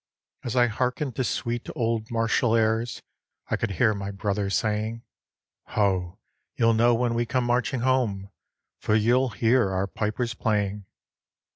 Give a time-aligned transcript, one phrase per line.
[0.43, 3.03] As I hearkened to sweet old martial airs
[3.51, 5.03] I could hear my brother saying:
[5.77, 6.17] "Ho!
[6.55, 8.31] you'll know when we come marching home,
[8.79, 10.85] For you'll hear our pipers playing."